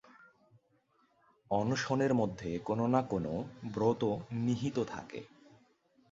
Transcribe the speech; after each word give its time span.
অনশনের 1.51 2.13
মধ্যে 2.13 2.59
কোনো-না-কোনো 2.59 3.33
ব্রত 3.73 4.01
নিহিত 4.31 4.77
থাকে। 4.83 5.19